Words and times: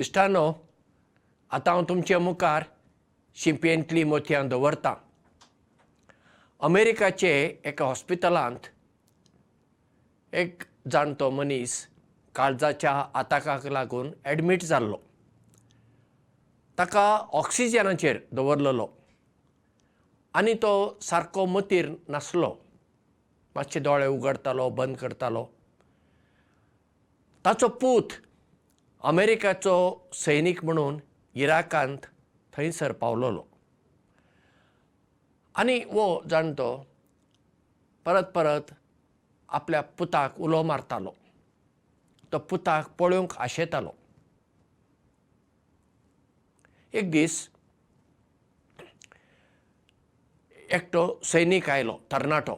इश्टानो 0.00 0.52
आतां 1.50 1.74
हांव 1.74 1.86
तुमचे 1.88 2.16
मुखार 2.16 2.62
शिंपयेंतलीं 3.34 4.04
मोतयां 4.04 4.48
दवरतां. 4.48 4.94
अमेरिकाचे 6.60 7.58
एका 7.64 7.84
हॉस्पिटलांत 7.84 8.58
एक 10.32 10.62
जाणटो 10.90 11.30
मनीस 11.30 11.88
काळजाच्या 12.34 13.04
आताकाक 13.14 13.66
लागून 13.66 14.10
एडमीट 14.24 14.62
जाल्लो. 14.62 14.96
ताका 16.78 17.26
ऑक्सिजनाचेर 17.32 18.18
दवरलेलो. 18.32 18.88
आनी 20.34 20.54
तो 20.54 20.98
सारको 21.02 21.46
मतीर 21.46 21.90
नासलो. 22.08 22.56
मातशे 23.54 23.80
दोळे 23.80 24.06
उगडतालो 24.06 24.70
बंद 24.70 24.96
करतालो. 24.96 25.46
ताचो 27.44 27.68
पूत 27.68 28.04
अमेरिकाचो 29.02 30.08
सैनीक 30.12 30.64
म्हणून 30.64 31.00
इराकांत 31.34 31.98
थंयसर 32.52 32.92
पावलोलो. 32.92 33.44
आनी 35.54 35.84
वो 35.84 36.22
जाणटो 36.30 36.86
परत 38.04 38.22
परत 38.22 38.72
आपल्या 39.48 39.80
पुताक 39.80 40.40
उलो 40.40 40.62
मारतालो. 40.62 41.12
तो 42.32 42.38
पुताक 42.38 42.90
पळोवंक 42.98 43.36
आशेतालो. 43.38 43.90
एक 46.92 47.10
दीस 47.10 47.48
एकटो 50.70 51.20
सैनीक 51.24 51.70
आयलो 51.70 51.98
तरणाटो. 52.12 52.54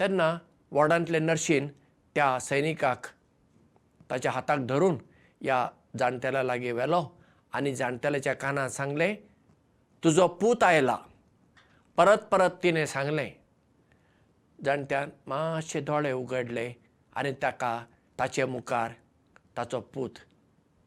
तेन्ना 0.00 0.38
वॉर्डांतले 0.72 1.18
नर्शीन 1.18 1.68
त्या 2.14 2.38
सैनिकाक 2.38 3.06
ताच्या 4.10 4.32
हाताक 4.32 4.58
धरून 4.58 4.98
ह्या 5.42 5.66
जाणटेल्या 5.98 6.42
लागीं 6.42 6.72
व्हेलो 6.72 7.02
आनी 7.52 7.74
जाणटेल्याच्या 7.76 8.34
कानार 8.34 8.68
सांगलें 8.68 9.14
तुजो 10.04 10.26
पूत 10.40 10.62
आयला. 10.62 10.96
परत 11.98 12.18
परत 12.30 12.50
तिणें 12.62 12.84
सांगलें 12.86 13.30
जाणट्यान 14.64 15.10
मातशे 15.26 15.80
दोळे 15.80 16.12
उगडले 16.12 16.72
आनी 17.16 17.32
ताका 17.42 17.78
ताचे 18.18 18.44
मुखार 18.44 18.92
ताचो 19.56 19.80
पूत 19.94 20.18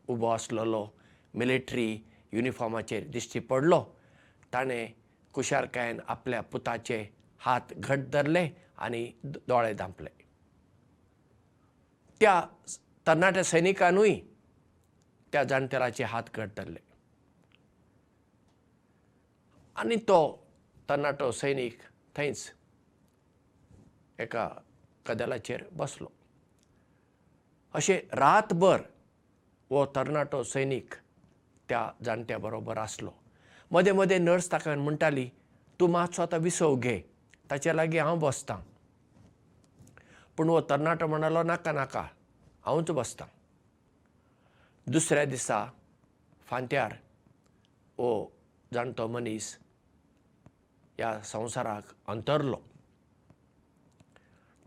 उबो 0.10 0.28
आसलेलो 0.30 0.88
मिलिट्री 1.34 1.88
युनिफॉर्माचेर 2.34 3.08
दिश्टी 3.12 3.40
पडलो. 3.40 3.84
ताणें 4.54 4.88
कुशारकायेन 5.34 6.00
आपल्या 6.08 6.42
पुताचे 6.42 7.06
हात 7.42 7.74
घट 7.76 8.00
धरले 8.14 8.48
आनी 8.78 9.06
दोळे 9.24 9.74
धांपले 9.74 10.10
त्या 12.22 12.42
तरणाट्या 13.08 13.44
सैनिकानूय 13.44 14.16
त्या 15.34 15.44
जाणटेल्याचे 15.44 16.04
हात 16.04 16.24
धरले 16.38 16.80
आनी 19.76 19.96
तो 20.08 20.20
तरणाटो 20.90 21.32
सैनीक 21.32 21.80
थंयच 22.16 22.52
एका 24.20 24.48
कदेलाचेर 25.06 25.64
बसलो. 25.74 26.08
अशें 27.74 28.16
रातभर 28.18 28.82
हो 29.70 29.86
तरणाटो 29.96 30.44
सैनीक 30.44 30.94
त्या 31.70 31.90
जाणट्या 32.06 32.38
बरोबर 32.38 32.78
आसलो. 32.78 33.12
मदें 33.72 33.92
मदें 33.92 34.20
नर्स 34.20 34.52
ताका 34.52 34.76
म्हणटाली 34.76 35.30
तूं 35.80 35.90
मातसो 35.92 36.22
आतां 36.22 36.40
विसव 36.40 36.76
घे 36.76 37.00
ताचे 37.52 37.76
लागीं 37.76 38.00
हांव 38.00 38.20
बसतां. 38.20 38.58
पूण 40.38 40.50
हो 40.50 40.62
तरणाटो 40.70 41.08
म्हणलो 41.08 41.44
नाका 41.44 41.72
नाका 41.72 42.02
हांवूच 42.66 42.92
बसतां 42.92 43.28
दुसऱ्या 44.88 45.24
दिसा 45.26 45.66
फांत्यार 46.48 46.94
हो 47.98 48.10
जाणटो 48.74 49.08
मनीस 49.08 49.48
ह्या 50.98 51.20
संवसाराक 51.24 51.94
अंतरलो. 52.08 52.58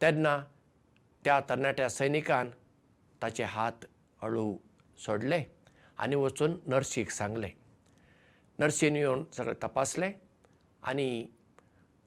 तेन्ना 0.02 0.38
त्या 1.24 1.38
तरणाट्या 1.48 1.88
सैनिकान 1.90 2.50
ताचे 3.22 3.44
हात 3.44 3.84
हळू 4.22 4.56
सोडले 4.98 5.42
आनी 5.98 6.16
वचून 6.16 6.58
नर्शीक 6.66 7.10
सांगलें. 7.10 7.50
नर्शीन 8.58 8.96
येवन 8.96 9.24
सगळें 9.32 9.54
तपासलें 9.62 10.12
आनी 10.82 11.26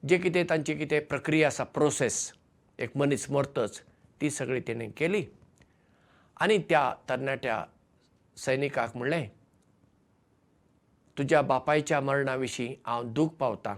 जे 0.08 0.18
कितें 0.18 0.44
तांची 0.50 0.74
कितें 0.74 1.00
प्रक्रिया 1.06 1.46
आसा 1.48 1.64
प्रोसेस 1.64 2.32
एक 2.78 2.96
मनीस 2.96 3.30
मरतच 3.30 3.82
ती 4.20 4.30
सगळी 4.30 4.60
तेणें 4.68 4.90
केली. 4.96 5.24
आनी 6.40 6.58
त्या 6.58 6.92
तरणाट्या 7.08 7.64
सैनिकाक 8.36 8.96
म्हणलें 8.96 9.28
तुज्या 11.18 11.42
बापायच्या 11.42 12.00
मरणा 12.00 12.34
विशीं 12.34 12.74
हांव 12.86 13.02
दूख 13.12 13.28
पावतां. 13.28 13.74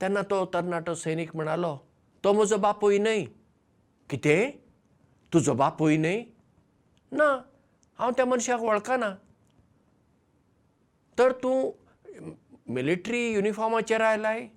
तेन्ना 0.00 0.22
तो 0.22 0.44
तरणाटो 0.46 0.94
सैनीक 0.94 1.36
म्हणालो 1.36 1.76
तो 2.24 2.32
म्हजो 2.32 2.56
बापूय 2.56 2.98
न्हय. 2.98 3.24
कितें? 4.10 4.50
तुजो 5.32 5.54
बापूय 5.54 5.96
न्हय? 5.96 6.24
ना 7.12 7.42
हांव 7.98 8.10
त्या 8.10 8.24
मनशाक 8.24 8.60
वळखना. 8.60 9.14
तर 11.18 11.32
तूं 11.32 11.70
मिलिट्री 12.68 13.32
युनिफॉर्माचेर 13.32 14.00
आयलाय? 14.00 14.48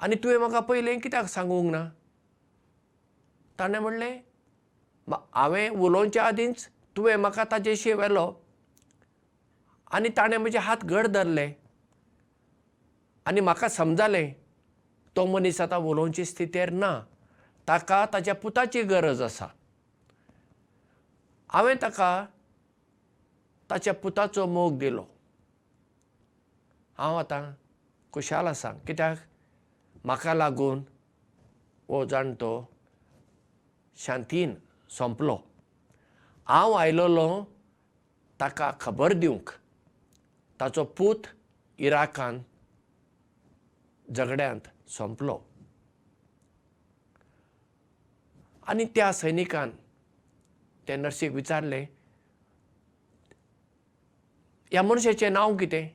आनी 0.00 0.14
तुवें 0.14 0.38
म्हाका 0.38 0.60
पयलें 0.60 1.00
कित्याक 1.00 1.24
सांगूंक 1.24 1.72
ना? 1.72 1.88
ताणें 3.58 3.78
म्हणलें 3.78 4.20
हांवें 5.12 5.68
उलोवच्या 5.68 6.24
आदींच 6.24 6.68
तुवें 6.96 7.16
म्हाका 7.16 7.44
ताजेशी 7.50 7.92
व्हेलो 7.92 8.32
आनी 9.94 10.08
ताणें 10.16 10.36
म्हजे 10.38 10.58
हात 10.58 10.84
घट 10.84 11.06
धरले. 11.06 11.52
आनी 13.26 13.40
म्हाका 13.40 13.68
समजालें 13.68 14.32
तो 15.16 15.24
मनीस 15.26 15.60
आतां 15.60 15.78
उलोवचे 15.80 16.24
स्थितीर 16.24 16.70
ना. 16.70 17.00
ताका 17.68 18.04
ताच्या 18.12 18.34
पुताची 18.34 18.82
गरज 18.82 19.22
आसा. 19.22 19.46
हांवें 21.52 21.74
ताका 21.82 22.24
ताच्या 23.70 23.94
पुताचो 23.94 24.46
मोग 24.46 24.78
दिलो. 24.78 25.04
हांव 26.98 27.16
आतां 27.18 27.42
खुशाल 28.12 28.46
आसा. 28.46 28.72
कित्याक? 28.86 29.16
म्हाका 30.04 30.34
लागून 30.34 30.82
हो 31.88 32.04
जाणटो 32.04 32.52
शांतीन 33.96 34.54
सोंपलो। 34.98 35.36
हांव 36.46 36.72
आयलोलो 36.72 37.28
ताका 38.40 38.70
खबर 38.80 39.12
दिवंक। 39.12 39.50
ताचो 40.60 40.84
पूत 40.98 41.26
इराकांत 41.78 42.40
झगड्यांत 44.08 44.68
सोंपलो। 44.88 45.38
आनी 48.68 48.84
त्या 48.94 49.12
सैनिकान 49.12 49.70
ते 50.88 50.96
नर्सीक 50.96 51.32
विचारलें 51.32 51.84
ह्या 54.72 54.82
मनशाचें 54.82 55.30
नांव 55.32 55.56
कितें? 55.56 55.88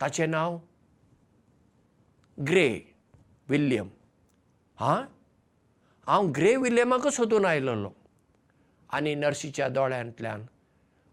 ताचें 0.00 0.26
नांव 0.30 0.58
ग्रे 2.38 2.68
विल्यम. 3.48 3.88
हां 4.78 5.02
हांव 6.06 6.26
ग्रे 6.36 6.54
विल्यमाकच 6.56 7.14
सोदून 7.14 7.44
आयलोलो. 7.44 7.90
आनी 8.90 9.14
नर्शीच्या 9.14 9.68
दोळ्यांतल्यान 9.68 10.44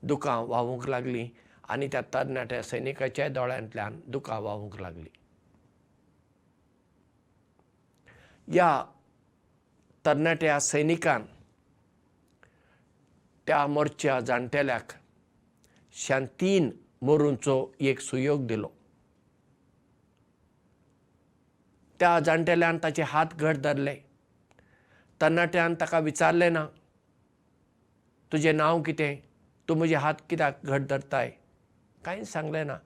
दुकां 0.04 0.38
व्हांवूंक 0.46 0.88
लागलीं 0.90 1.28
आनी 1.70 1.88
त्या 1.88 2.02
तरणाट्या 2.14 2.62
सैनिकाच्या 2.64 3.28
दोळ्यांतल्यान 3.30 4.00
दुकां 4.08 4.40
व्हांवूंक 4.42 4.80
लागलीं. 4.82 5.18
ह्या 8.48 8.84
तरणाट्या 10.06 10.60
सैनिकान 10.60 11.26
त्या 13.48 13.66
मोरच्या 13.68 14.20
जाणटेल्याक 14.20 14.94
शांतीन 15.94 16.70
मरूंचो 17.02 17.72
एक 17.80 18.00
सुयोग 18.00 18.48
दिलो. 18.48 18.70
त्या 22.00 22.20
जाणटेल्यान 22.20 22.78
ताचे 22.84 23.02
हात 23.02 23.34
घट 23.34 23.58
धरले 23.58 23.96
तरणाट्यान 25.24 25.76
ताका 25.82 26.00
विचारलें 26.00 26.54
ना 26.54 26.66
तुजें 28.32 28.54
नांव 28.54 28.82
कितें? 28.82 29.16
तूं 29.70 29.76
म्हजे 29.78 29.96
हात 29.96 30.14
कित्याक 30.30 30.60
घट 30.64 30.82
धरताय? 30.82 31.32
कांयच 32.06 32.28
सांगलें 32.28 32.68
ना. 32.68 32.78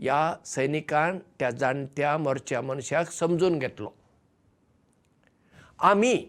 ह्या 0.00 0.36
सैनिकान 0.44 1.18
त्या 1.38 1.50
जाणट्या 1.50 2.18
मोरच्या 2.18 2.60
मनशाक 2.62 3.10
समजून 3.10 3.58
घेतलो. 3.58 3.90
आमी 5.78 6.26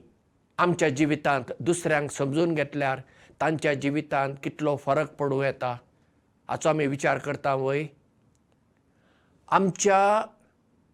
आमच्या 0.57 0.89
जिवितांत 0.89 1.51
दुसऱ्यांक 1.59 2.11
समजून 2.11 2.53
घेतल्यार 2.53 3.01
तांच्या 3.41 3.73
जिवितांत 3.73 4.35
कितलो 4.43 4.75
फरक 4.75 5.13
पडूं 5.13 5.43
येता 5.43 5.77
हाचो 6.49 6.69
आमी 6.69 6.87
विचार 6.87 7.17
करता 7.17 7.55
वय. 7.55 7.85
आमच्या 9.47 10.25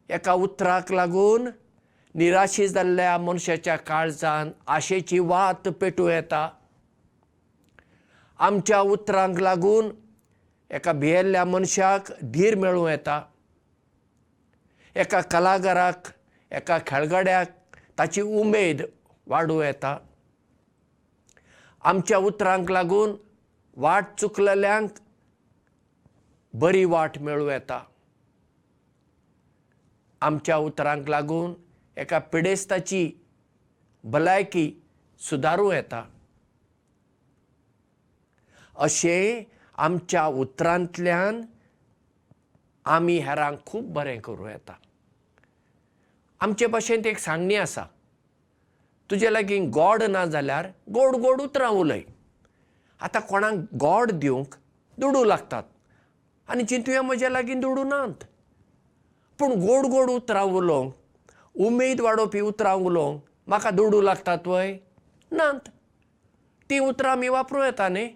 एका 0.10 0.34
उतराक 0.34 0.92
लागून 0.92 1.50
निराशी 2.16 2.68
जाल्ल्या 2.68 3.18
मनशाच्या 3.18 3.76
काळजान 3.76 4.52
आशेची 4.68 5.20
वात 5.20 5.68
पेटूं 5.68 6.10
येता. 6.10 6.50
आमच्या 8.38 8.80
उतरांक 8.80 9.40
लागून 9.40 9.90
एका 10.70 10.92
भियेल्ल्या 10.92 11.46
मनशाक 11.46 12.12
धीर 12.24 12.56
मेळूं 12.56 12.90
येता. 12.90 13.22
एका 14.96 15.22
कलाकाराक 15.22 15.96
एका 16.52 16.78
खेळगड्याक 16.88 17.50
ताची 18.00 18.22
उमेद 18.22 18.82
वाडूं 19.28 19.64
येता. 19.64 19.98
आमच्या 21.82 22.18
उतरांक 22.18 22.72
लागून 22.72 23.16
वाट 23.76 24.06
चुकलेल्यांक 24.18 24.90
बरी 26.54 26.86
वाट 26.86 27.18
मेळूं 27.18 27.52
येता. 27.52 27.84
आमच्या 30.22 30.58
उतरांक 30.58 31.10
लागून 31.10 31.63
एका 31.98 32.20
पिडेस्ताची 32.32 33.10
भलायकी 34.04 34.72
सुदारूं 35.22 35.74
येता। 35.74 36.04
अशें 38.76 39.44
आमच्या 39.78 40.26
उतरांतल्यान 40.26 41.42
आमी 42.86 43.18
हेरांक 43.18 43.60
खूब 43.66 43.92
बरें 43.94 44.20
करूं 44.22 44.50
येता। 44.50 44.74
आमचे 46.42 46.68
भाशेंत 46.68 47.06
एक 47.08 47.18
सांगणी 47.20 47.56
आसा। 47.56 47.86
तुजे 49.10 49.32
लागीं 49.34 49.70
गोड 49.74 50.04
ना 50.04 50.26
जाल्यार 50.26 50.68
गोड 50.94 51.16
गोड 51.22 51.42
उतरां 51.42 51.70
उलय 51.72 52.02
आतां 53.02 53.22
कोणाक 53.22 53.54
गोड 53.80 54.12
दिवंक 54.12 54.56
दुडू 54.98 55.24
लागतात 55.24 55.64
आनी 56.50 56.64
चिंतुया 56.66 57.02
म्हज्या 57.02 57.30
लागीं 57.30 57.60
दुडू 57.60 57.84
नात। 57.84 58.24
पूण 59.40 59.52
गोड 59.62 59.86
गोड 59.92 60.10
उतरां 60.10 60.44
उलोवंक 60.44 60.94
उमेद 61.56 62.00
वाडोवपी 62.02 62.40
उतरां 62.42 62.76
उलोवंक 62.82 63.22
म्हाका 63.48 63.70
दुडू 63.70 64.02
लागतात 64.02 64.48
वय 64.48 64.78
नात 65.32 65.70
ती 66.70 66.80
उतरां 66.80 67.12
आमी 67.12 67.28
वापरूं 67.30 67.64
येता 67.66 67.88
न्ही? 67.90 68.08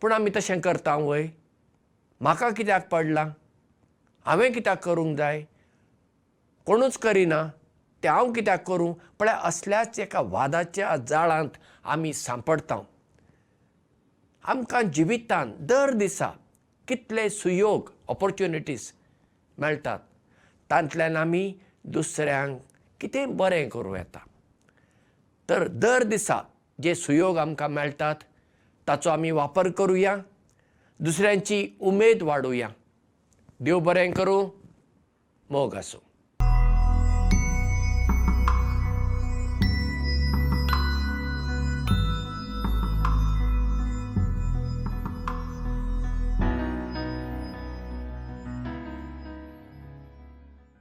पूण 0.00 0.12
आमी 0.12 0.30
तशें 0.36 0.60
करता 0.60 0.94
वय. 0.96 1.26
म्हाका 2.20 2.50
कित्याक 2.50 2.88
पडलां? 2.88 3.28
हांवें 4.26 4.52
कित्याक 4.52 4.82
करूंक 4.84 5.16
जाय? 5.18 5.42
कोणूच 6.66 6.98
करिना. 6.98 7.42
तें 8.02 8.08
हांव 8.08 8.32
कित्याक 8.32 8.66
करूं? 8.68 8.92
म्हळ्यार 8.92 9.38
असल्याच 9.48 9.98
एका 10.00 10.20
वादाच्या 10.20 10.96
जाळांत 11.08 11.58
आमी 11.84 12.12
सांपडटा 12.12 12.78
आमकां 14.52 14.82
जिवितांत 14.94 15.54
दर 15.70 15.90
दिसा 15.90 16.30
कितले 16.88 17.28
सुयोग 17.30 17.90
ऑपॉर्च्युनिटीज 18.08 18.90
मेळटात 19.58 19.98
तांतल्यान 20.70 21.16
आमी 21.16 21.52
दुसऱ्यांक 21.84 22.58
कितें 23.00 23.36
बरें 23.36 23.68
करूं 23.68 23.96
येता. 23.96 24.18
तर 25.48 25.68
दर 25.68 26.02
दिसा 26.02 26.40
जे 26.82 26.94
सुयोग 26.94 27.38
आमकां 27.38 27.70
मेळटात 27.70 28.16
ताचो 28.88 29.10
आमी 29.10 29.30
वापर 29.30 29.70
करुया. 29.70 30.16
दुसऱ्यांची 31.00 31.68
उमेद 31.80 32.22
वाडोवया 32.22 32.68
देव 33.60 33.78
बरें 33.78 34.12
करूं 34.12 34.48
मोग 35.50 35.74
आसूं 35.74 36.00